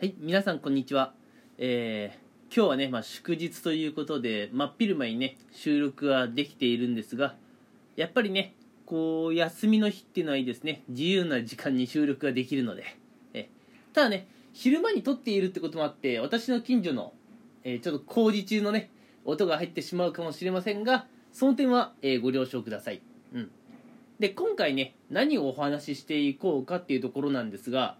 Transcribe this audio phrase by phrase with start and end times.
[0.00, 1.12] はい、皆さんこんにちは。
[1.58, 7.34] えー、今日はね、まあ、祝日ということで、真っ昼間にね、収録はできているんですが、
[7.96, 8.54] やっぱりね、
[8.86, 12.84] こう、休みの日っていうのはいいですね、自由な時間に収録ができるので、
[13.34, 13.48] え
[13.92, 17.12] ただね、昼間に撮っているってこともあって、私の近所の、
[17.64, 18.90] えー、ちょっと工事中のね、
[19.24, 23.02] 音が入ってしまうかもしれませんが、その点は、えー、ご了承ください。
[23.34, 23.50] うん。
[24.20, 27.96] で、今回ね、何をお話ししていこうかっていうところなんですが、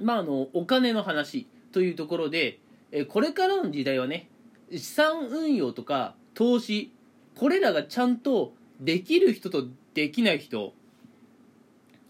[0.00, 2.58] まあ、あのお金の話というところで、
[2.92, 4.28] えこれからの時代はね
[4.70, 6.92] 資産運用とか投資
[7.34, 10.72] これらがちゃんとできる人とできない人、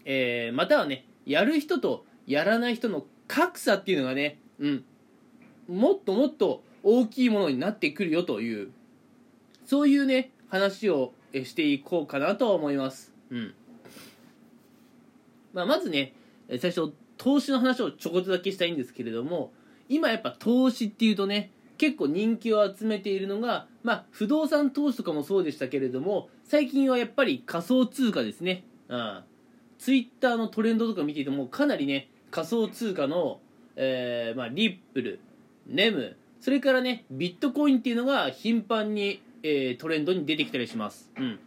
[0.05, 4.85] えー、またはねやる人とやらない人の格差っていうのがね、うん、
[5.67, 8.71] もっともっと大きいものになってくるよという
[9.65, 13.53] そういうね話をしていこうかなと思います、うん。
[15.53, 16.13] まあ、まずね
[16.59, 19.51] 最初投資の話をちょこっとだけしたいんですけれども
[19.89, 29.23] 今やっぱ投資っていうとね結構人気を集めているのが、まあ、不動産投資とかもそうでしたけれども最近はやっぱり仮想通貨ですね、うん、
[29.77, 33.39] ツイッターのトレンドとか見ていてもかなりね仮想通貨の、
[33.75, 35.19] えーまあ、リップル
[35.67, 41.39] ネムそれからねビットコインっていうのが頻繁に、えー、トレンドに出てきたりします、うん、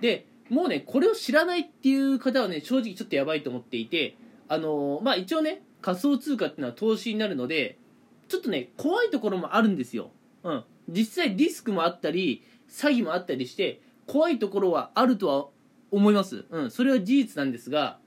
[0.00, 4.16] でもうねこれを知らないっていう方はね正直ちょっとやばいと思っていて
[4.48, 7.78] あのまあ一応ね仮想通貨っていうのは投資になるので
[8.28, 10.10] ちょっとね怖いところもあるんですよ、
[10.42, 15.46] うん、実際リスクもあったり詐欺もあったりして怖いところはあるとは
[15.90, 17.98] 思います、うん、それは事実なんですが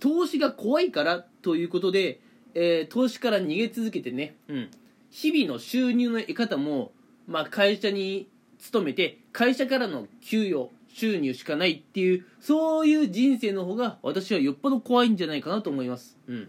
[0.00, 2.20] 投資が怖いからということで、
[2.54, 4.70] えー、投資から逃げ続けてね、うん、
[5.10, 6.92] 日々の収入の得方も、
[7.28, 8.28] まあ、会社に
[8.58, 16.16] 勤めて会社からの給与収入しかないっていうそういう人生の方が私はよっぽど怖いんじゃないかなと思います。
[16.26, 16.48] うん。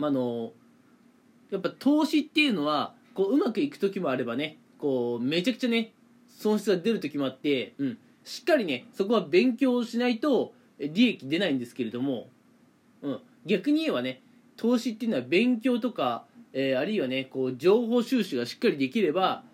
[0.00, 0.52] あの
[1.50, 5.92] やっぱ投資っていうのはこううまくいく時もあればねこうめちゃくちゃね
[6.26, 12.30] 損失が出る時もあって、うん、しっかりねそこは勉強しないと利益出ないんですけれども、
[13.02, 14.22] うん、逆に言えばね
[14.56, 16.24] 投資っていうのは勉強とか、
[16.54, 19.44] えー、あるいはねこう情報収集がしっかりできれば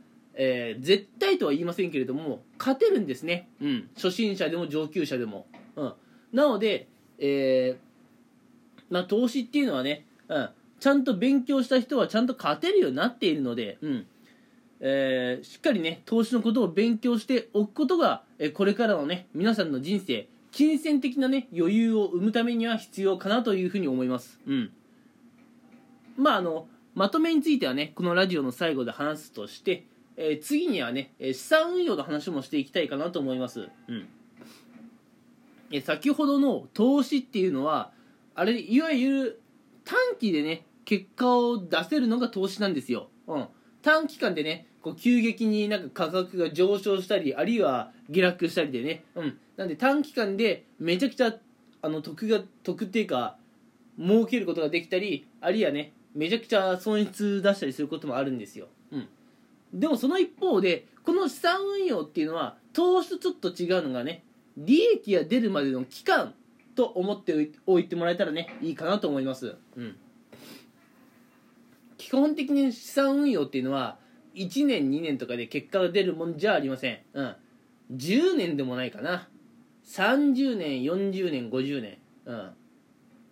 [0.41, 5.93] えー、絶対とは言いませんけれども勝てるんですね、うん、初心者でも上級者でも、うん、
[6.32, 6.87] なので、
[7.19, 14.06] えー、まあ、投資っていうのはね、うん、ちゃんと勉強した人はちゃんと勝てるようになっているので、うん。
[14.81, 24.70] えー、しっかりね投資のことを勉強しておくことが、えこれからのね皆さんの人生金銭的なね余裕を生むためには必要かなというふうに思います、うん、
[26.16, 29.84] まああのまとめについてはねこのラジオの最後で話すとして
[30.21, 34.09] えー、次にはね資産運用の話もしていきたいかなと思います、うん。
[35.71, 37.93] え先ほどの投資っていうのは
[38.34, 39.41] あれいわゆる
[39.84, 43.47] 短期でね結果を出せるのが投資なんですよ、うん、
[43.81, 51.35] 短期間でねこう急激になんか価格が上昇したりあるいは下落したりでね、うん、なんで短期間でめちゃくちゃ
[51.81, 53.37] あの得が得っていうか
[53.99, 59.09] 儲けることができたりあるいはねめちゃくちゃ損失出したりすることもあるんですよ、うん、
[59.73, 64.25] でもその一方でこの資産運用っていうのは投資とちょっと違うのがね
[64.56, 66.34] 利益が出るまでの期間
[66.75, 69.56] と思っておいてもらえたらねいいかなと思います。
[69.77, 69.97] うん。
[71.97, 73.99] 基本的に資産運用っていうのは
[74.34, 76.99] 1年2年とかで結果が出るもんじゃありません。
[77.12, 77.37] うん。
[77.93, 79.29] 10年でもないかな。
[79.87, 81.99] 30年40年50年。
[82.27, 82.50] うん。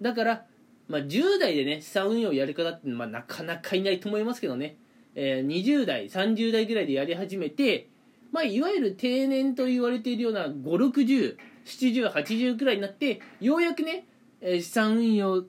[0.03, 0.47] だから
[0.89, 4.77] まあ10代でね資産運用やる方ってまあなかなかいないと思いますけどね。
[5.17, 7.89] えー、20代30代ぐらいでやり始めて、
[8.31, 14.07] まあ、いわゆる定年と言われているような5607080くらいになってようやくね、
[14.43, 15.45] え、資産運用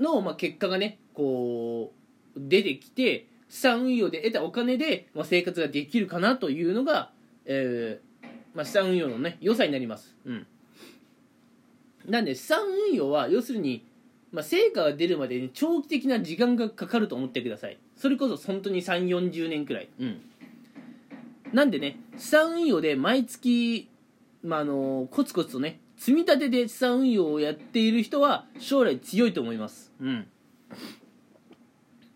[0.00, 1.92] の、ま、結果がねこ
[2.36, 7.12] う出てきて資産運用で得たお金で、ま、生活ができるかなというのが、
[7.44, 8.06] えー
[8.54, 10.44] まあ、資産運用のね良さになります、うん、
[12.08, 12.58] なんで資産
[12.90, 13.86] 運用は要するに
[14.36, 17.78] まあ、成果が出るまでに長期的な時間がかかると思ってください。
[17.96, 19.88] それこそ本当に3 4 0年くらい。
[19.98, 20.20] うん。
[21.54, 23.88] なんでね資産運用で毎月、
[24.42, 29.90] まあ、あのコツコツとね積み立てで資産運用をやっている人は将来強いと思います。
[30.02, 30.26] うん。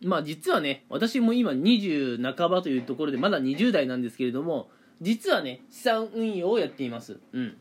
[0.02, 4.68] まあ実はね私も今20半ばというところでまだ20代なんですけれども
[5.00, 7.18] 実はね資産運用をやっています。
[7.32, 7.56] うん。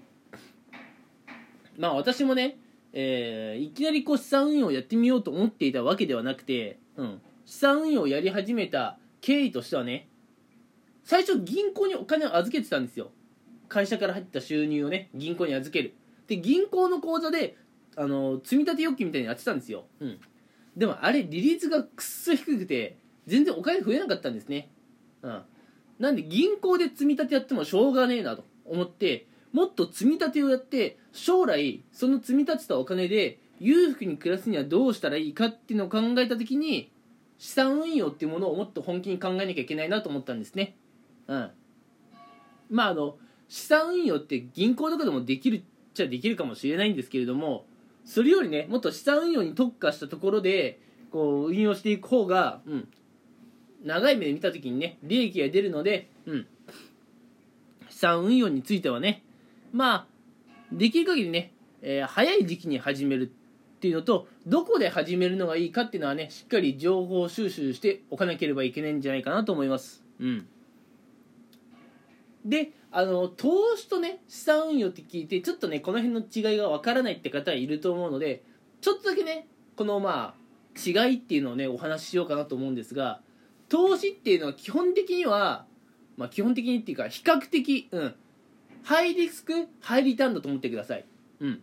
[1.77, 2.57] まあ私もね
[2.93, 10.07] えー、いきなりこう資産運用をやってみようと思っていたわけではなくて、うん、資産運用をやり始めた経緯としてはね
[11.03, 13.11] 最初銀行にお金を預けてたんですよ。
[13.67, 15.93] 会社から入った収入をね銀行に預ける。
[16.27, 17.57] で銀行の口座で
[17.95, 20.19] あの積立預金みたいにやってたんですよ、うん、
[20.77, 22.97] でもあれ利率がくっそ低くて
[23.27, 24.69] 全然お金増えなかったんですね、
[25.21, 25.41] うん、
[25.99, 36.91] なんで銀行で積み立てやってもしょうがねえなと思ってもっと積み立てをやって将来その積み立てたお金で裕福に暮らすにはどうしたらいいかっていうのを考えた時に
[37.37, 40.75] 資産運用っていうものをもっと本気に考えなきゃいけないなと思ったんですね。
[41.27, 41.51] うん。
[42.69, 43.17] まああの
[43.47, 45.61] 資産運用って銀行とかでもできるっ
[45.93, 47.65] ちゃできるかもしれないんですけれども
[48.05, 50.79] それよりねもっと資産運用に特化したところで
[51.11, 52.87] こう運用していく方が、うん、
[53.83, 56.47] 長い目で見た時にね利益が出るので、うん、
[57.89, 59.23] 資産運用についてはね
[59.71, 60.07] まあ
[60.71, 70.03] できる限りね、えー、早い時期に始めるっていうのとどこで始めるのがいいかっていうのはねしっかり情報収集しておかなければいけないんじゃないかなと思います。
[70.19, 70.47] うん。
[72.45, 78.43] であの投資とね資産運用って聞いてちょっとねこの辺の違いがわからないって方いると思うので
[78.81, 80.39] ちょっとだけねこのまあ
[80.79, 83.21] 違いっていうのをねお話ししようかなと思うんですが
[83.67, 85.65] 投資っていうのは基本的には
[86.17, 88.15] まあ基本的にっていうか比較的うん
[88.83, 91.05] ハイリスクハイリターンだと思ってください。
[91.41, 91.61] うん。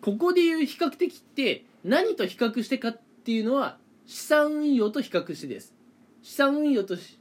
[0.00, 5.74] ここでいう比較的って何と比較してかっていうのは資産運用と比較してです。
[6.22, 7.18] 資産運用と比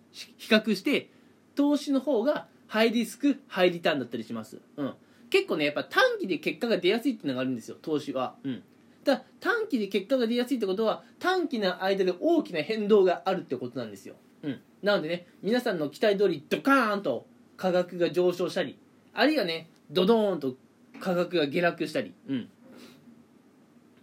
[0.49, 1.09] 較して
[1.55, 4.93] 投資の方がハイリスクハイリターンだったりします、うん、
[5.29, 8.63] 結構ねやっぱ短期で結果が出やすいっていうのがあるんですよ投資は、うん、
[9.03, 17.25] だ短期で結果が出やすいってことは短期の間で大きな変動があるってことなんですよ、うん、なのでね皆さんの期待通りドカーンと
[17.57, 18.77] 価格が上昇したり
[19.13, 20.55] あるいはねドドーンと
[20.99, 22.49] 価格が下落したり、うん、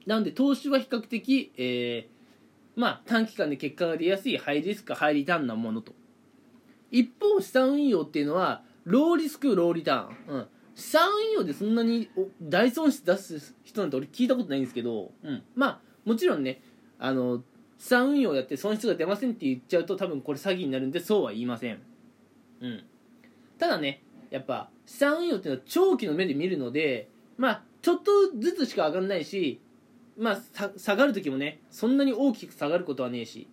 [0.07, 5.93] なので投資は比較的、えー、まあ短期間で結果が出やすいハイリスクハイリターンなものと。
[6.91, 12.09] 一方資産運用っていうのはローリスクローリターン、うん、資産運用でそんなに
[12.41, 16.63] 大損失出す人なんて俺聞いたことないんですけど、うん、まあもちろんね
[16.99, 17.43] あの
[17.79, 21.83] 資産運用やって損失が出ませんって言っちゃうと多分これ詐欺になるんでそうは言いません、
[22.63, 22.85] うん、
[23.59, 29.61] ただねやっぱ資産運用っていうのは長期の目で見るのでまあちょっとずつしか上がんないし
[30.19, 33.49] まあ下がる時もねそんなに大きく下がることはねえし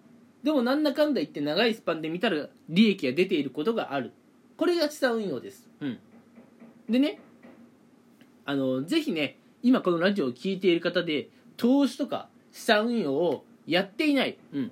[0.46, 4.12] でもなんだかんだ言って長いスパンで見たら利益が出ていることがある。
[4.58, 5.68] これが資産運用です。
[5.82, 6.00] うん。
[6.88, 7.20] でね
[8.46, 14.72] あのぜひね今このラジオを聴いている方で投資とか資産運用をやっていない、うん、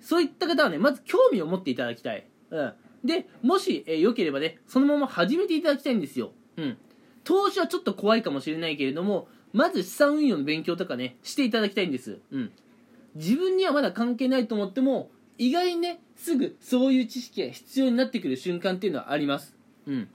[0.00, 2.72] そういった方はねまず興味を持っていただきたい、うん、
[3.04, 6.78] でもし、えー、よければねそのまま始めていただきたいんですよ、うん、
[7.24, 12.52] 投資はちょっと怖いかもしれないけれどもまず資産運用の勉強とかねしていただきたいんです、うん、
[13.14, 19.56] 自分にはまだ関係ないと思っても意外にねすぐそういう知識が必要になってくる瞬間っていうのはあります。
[19.86, 20.08] うん。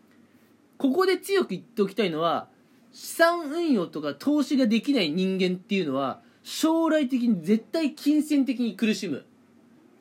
[0.78, 2.48] ここで強く言っておきたいのは
[2.94, 9.26] 資産運用とか投資ができない人間っていうのは将来的に絶対金銭的に苦しむ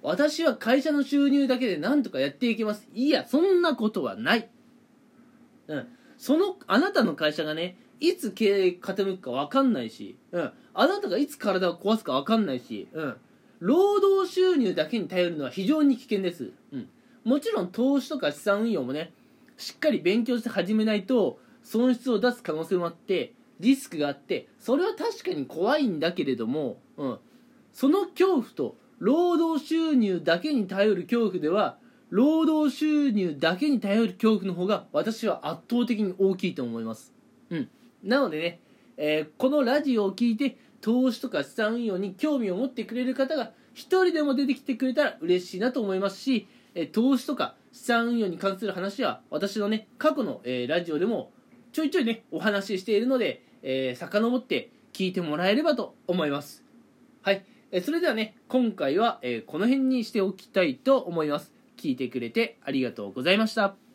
[0.08, 2.86] 私は会社の収入だけで何とかやっていけます。
[2.94, 4.48] いやそんなことはない。
[5.66, 5.88] うん。
[6.16, 13.16] そのあなたの会社がねいつ経営傾くか分かんないし、うん、あなたがいつ体を壊すか分かんないし、うん、
[13.58, 16.88] 労働収入だけに頼るのは非常に危険です、うん、
[17.24, 19.12] もちろん投資とか資産運用もね
[19.56, 27.18] しっかり勉強して始めないと損失を出す可能性もあってリスクがあってそれは確かに怖いんだけれども、うん、
[27.72, 31.78] その恐怖と労働収入だけに頼る恐怖では
[32.10, 37.12] 労働収入だけに頼る恐怖の方が私は圧倒的に大きいと思います。
[37.50, 37.68] うん。
[38.02, 38.60] なのでね、
[38.96, 51.30] えー、このラジオを聞いて投資とか資産運用に興味を持ってくれる方が一人でも出てきてくれたら嬉しいなと思いますし、えー、投資とか資産運用に関する話は私のね過去の、えー、ラジオでも
[51.72, 56.64] ちょいちょいねお話ししているので、えー、遡って聞いてもらえればと思います。
[57.20, 61.52] はい、え、それではね今回は、えー、この辺にしておきたいと思います。
[61.76, 63.86] 聞いてくれてありがとうございました。